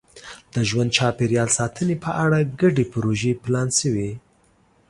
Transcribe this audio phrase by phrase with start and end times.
[0.53, 4.11] د ژوند چاپېریال ساتنې په اړه ګډې پروژې پلان شوي.